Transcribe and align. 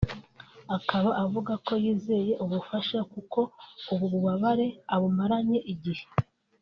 akaba 0.77 1.09
avuga 1.23 1.53
ko 1.65 1.73
yizeye 1.83 2.33
ubufasha 2.43 2.97
kuko 3.11 3.39
ubu 3.91 4.05
bubabare 4.13 4.67
abumaranye 4.93 5.59
igihe 5.73 6.05